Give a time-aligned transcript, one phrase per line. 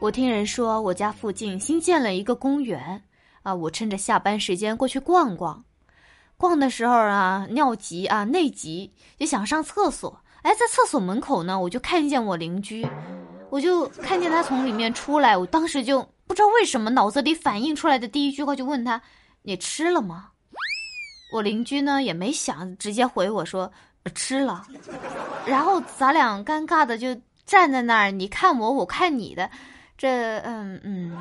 [0.00, 3.02] 我听人说我家附近新建了一个公园，
[3.42, 5.64] 啊，我趁着下班时间过去逛逛。
[6.36, 10.22] 逛的时候啊，尿急啊，内急，就想上厕所。
[10.42, 12.86] 哎，在厕所门口呢，我就看见我邻居，
[13.50, 19.02] 我就看见他从里面出来，我当时就不知道为什么脑子里反应出来的第一句话就问他
[19.42, 20.28] ：“你吃了吗？”
[21.34, 23.70] 我邻居呢也没想，直接回我说
[24.14, 24.64] ：“吃了。”
[25.44, 29.50] 然后咱俩尴尬的就站在那儿，你看我，我看你的，
[29.98, 31.18] 这嗯嗯。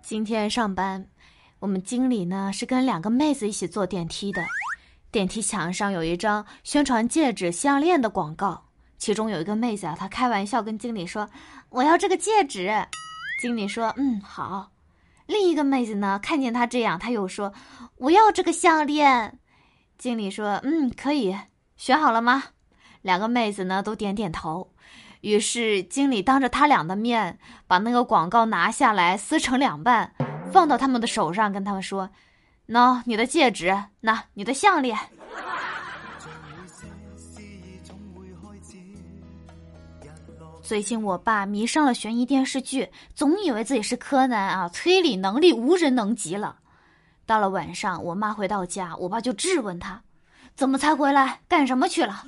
[0.00, 1.06] 今天上班，
[1.58, 4.42] 我们经理呢是跟两个妹子一起坐电梯的。
[5.10, 8.64] 电梯墙上有一张宣传戒指、项链的广告，
[8.96, 11.28] 其中有一个妹子啊，她开玩笑跟经理说
[11.68, 12.86] ：“我要这个戒指。”
[13.42, 14.70] 经理说：“嗯，好。”
[15.26, 17.52] 另一个妹子呢，看见他这样，他又说
[17.98, 19.38] ：“我要这个项链。”
[19.98, 21.36] 经理说：“嗯，可以，
[21.76, 22.44] 选好了吗？”
[23.02, 24.72] 两个妹子呢都点点头。
[25.20, 30.14] 于是，经理当着他俩的面把那个广告拿下来，撕成两半，
[30.52, 32.08] 放到他们的手上，跟他们说
[32.68, 34.96] ：“喏，你的戒指，那你的项链。”
[40.62, 46.56] 最近我爸迷上了悬疑电视剧，总以为自己是柯南啊，推理能力无人能及了。
[47.28, 50.00] 到了晚上，我妈回到家，我爸就质问她。
[50.56, 51.40] 怎么才回来？
[51.46, 52.24] 干什么去了？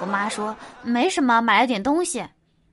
[0.00, 2.26] 我妈说没什么，买了点东西。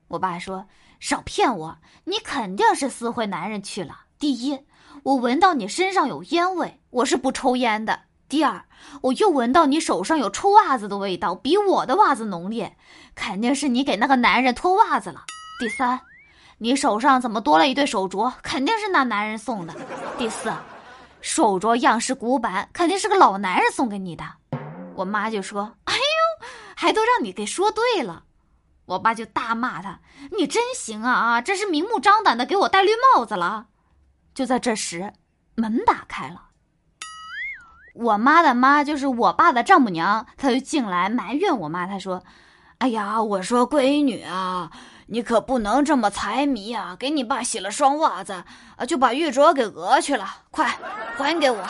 [0.07, 0.65] 我爸说
[0.99, 3.95] 少骗我，你肯定是私会男人去了。
[4.17, 4.59] 第一，
[5.03, 7.99] 我闻到你身上有烟味，我是不抽烟的。
[8.27, 8.65] 第二，
[9.03, 12.75] 我又闻到你手上有臭袜子的味道，比我的袜子浓烈，
[13.13, 15.21] 肯定是你给那个男人脱袜子了。
[15.59, 16.01] 第三，
[16.57, 18.33] 你手上怎么多了一对手镯？
[18.41, 19.75] 肯定是那男人送的。
[20.17, 20.51] 第四，
[21.21, 24.23] 手镯样式古板，肯定是个老男人送给你的。
[24.95, 28.23] 我妈就说：“哎呦，还都让你给说对了。”
[28.85, 29.99] 我爸就大骂他
[30.37, 31.41] ：“你真行啊啊！
[31.41, 33.67] 这是明目张胆的给我戴绿帽子了。”
[34.33, 35.13] 就在这时，
[35.55, 36.43] 门打开了。
[37.93, 42.23] 我妈的妈就是我爸的丈母娘，她就进来埋怨我妈，她说
[42.77, 44.71] ：“哎呀，我说闺女啊，
[45.09, 46.95] 你可不能这么财迷啊！
[46.99, 48.43] 给你爸洗了双袜子
[48.75, 50.77] 啊，就把玉镯给讹去了，快
[51.15, 51.65] 还给我。”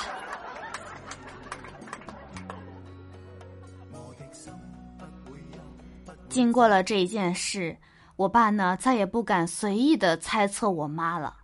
[6.30, 7.78] 经过了这件事，
[8.16, 11.36] 我爸呢再也不敢随意的猜测我妈了。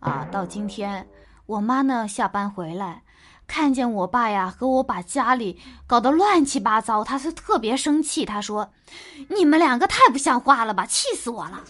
[0.00, 1.06] 啊，到今天，
[1.46, 3.02] 我妈呢下班回来，
[3.52, 8.24] 看见我爸呀和我把家里搞得乱七八糟，他是特别生气。
[8.24, 8.72] 他说
[9.28, 11.62] ：“你们两个太不像话了吧，气死我了！”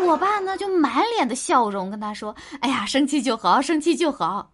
[0.00, 4.52] 我爸呢就满脸的笑容跟他说：“哎呀，生气就好，生气就好。”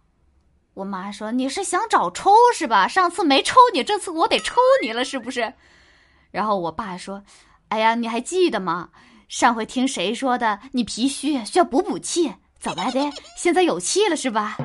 [0.75, 2.85] 我妈说：“你是想找抽是吧？
[2.85, 5.53] 上次没抽你，这次我得抽你了，是不是？”
[6.31, 7.23] 然后我爸说。
[7.69, 8.89] 哎呀，你还记得吗？
[9.29, 10.59] 上回听谁说的？
[10.73, 12.33] 你脾虚，需要补补气。
[12.59, 13.09] 怎么的？
[13.37, 14.57] 现在有气了是吧？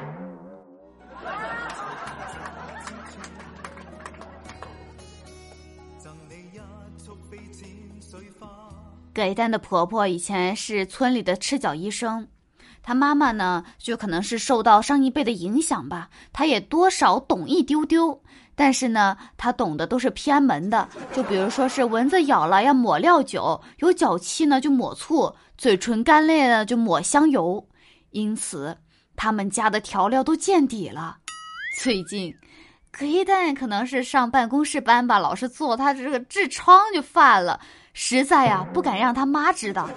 [9.15, 12.27] 葛一丹的婆婆以前是村里的赤脚医生，
[12.83, 18.23] 她妈妈呢，就可能是受到上一辈的影响吧，她也多少懂一丢丢。
[18.55, 27.67] 但是呢，他懂的都是偏门的，就比如说是蚊子咬了要抹料酒，有脚气呢就抹醋，嘴唇干裂了就抹香油。
[28.11, 28.77] 因此，
[29.17, 31.17] 他们家的调料都见底了。
[31.81, 32.33] 最近，
[32.91, 37.59] 葛一蛋可能是上办公室班吧，老是做，他这个痔疮就犯了，
[37.93, 39.89] 实在呀不敢让他妈知道，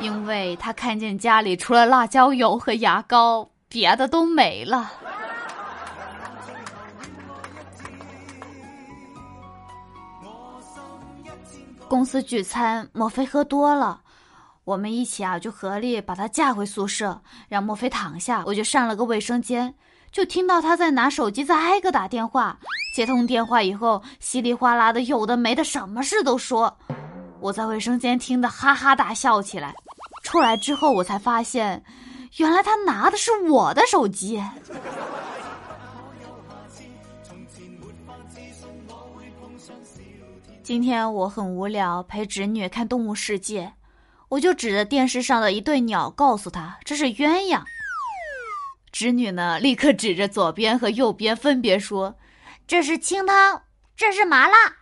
[0.00, 4.90] 因为他看见家里除了辣椒油和牙膏，别的都没了。
[11.88, 14.00] 公司聚餐，莫非喝多了？
[14.62, 18.44] 我们一起啊，就合力把他架回宿舍，让莫非躺下。
[18.46, 19.74] 我就上了个卫生间，
[20.12, 22.56] 就听到他在拿手机在挨个打电话。
[22.94, 26.78] 接通电话以后，稀里哗啦的，有的没的，什么事都说。
[27.40, 29.74] 我在卫生间听得哈哈大笑起来。
[30.22, 31.82] 出来之后，我才发现，
[32.36, 34.42] 原来他拿的是我的手机。
[40.62, 43.64] 今天我很无聊，陪侄女看《动物世界》，
[44.28, 47.62] 我就指着电视上的一对鸟，告诉她这是鸳鸯。
[48.92, 52.14] 侄女呢，立刻指着左边和右边，分别说
[52.68, 53.62] ：“这是清汤，
[53.96, 54.76] 这是麻辣。”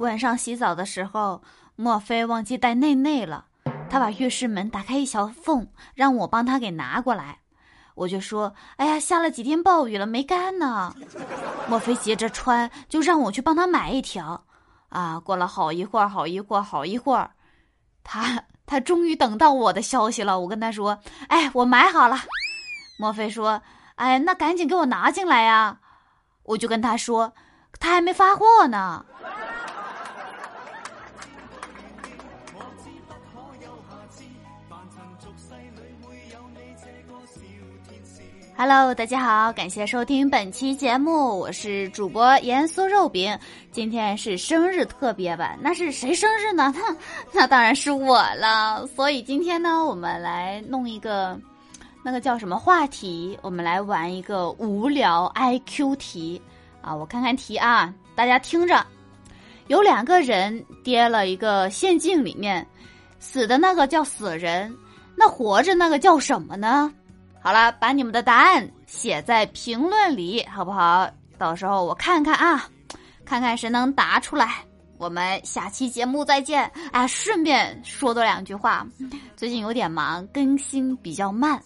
[0.00, 1.42] 晚上洗澡的时候，
[1.76, 3.44] 莫非忘记带内内了？
[3.90, 7.40] 他把浴室门打开一小缝，让我帮他给拿过来。
[7.94, 10.94] 我就说：“哎呀，下了几天暴雨了，没干呢。
[11.68, 14.42] ”莫非急着穿，就让我去帮他买一条。
[14.88, 17.32] 啊，过了好一会儿，好一会儿，好一会儿，
[18.02, 20.40] 他他终于等到我的消息了。
[20.40, 20.98] 我跟他说
[21.28, 22.16] ：“哎，我买好了。”
[22.98, 23.60] 莫非说
[23.96, 25.80] ：“哎，那赶紧给我拿进来呀！”
[26.44, 27.34] 我就跟他说
[27.78, 29.04] ：“他还没发货呢。”
[38.62, 43.34] Hello，大家好，感谢收听本期节目，我是主播盐酥肉饼。
[43.72, 46.70] 今天是生日特别版，那是谁生日呢？
[46.76, 46.96] 那
[47.32, 48.86] 那当然是我了。
[48.88, 51.40] 所以今天呢，我们来弄一个
[52.04, 53.38] 那个叫什么话题？
[53.40, 56.42] 我们来玩一个无聊 IQ 题
[56.82, 56.94] 啊！
[56.94, 58.86] 我看看题啊，大家听着，
[59.68, 62.66] 有两个人跌了一个陷阱里面，
[63.18, 64.70] 死的那个叫死人，
[65.16, 66.92] 那活着那个叫什么呢？
[67.42, 71.10] 好了，把你们的答案写在评论里，好不好？
[71.38, 72.68] 到时候我看看啊，
[73.24, 74.64] 看看谁能答出来。
[74.98, 76.70] 我们下期节目再见。
[76.92, 78.86] 哎，顺便说多两句话，
[79.36, 81.58] 最近有点忙，更新比较慢，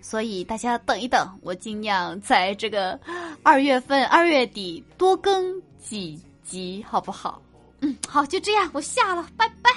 [0.00, 2.98] 所以大家等一等，我尽量在这个
[3.44, 7.42] 二月份二月底多更几集，好不好？
[7.80, 9.70] 嗯，好，就这样，我下了，拜拜。